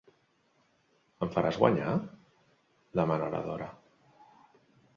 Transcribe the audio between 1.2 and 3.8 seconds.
Em faràs guanyar? —demana la Dora.